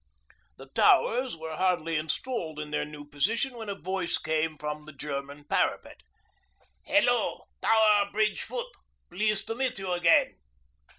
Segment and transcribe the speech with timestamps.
[0.57, 4.93] The 'Towers' were hardly installed in their new position when a voice came from the
[4.93, 6.01] German parapet,
[6.85, 8.71] 'Hello, Tower Bridge Foot!
[9.11, 10.37] Pleased to meet you again.'